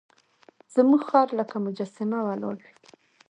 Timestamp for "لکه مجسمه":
1.39-2.19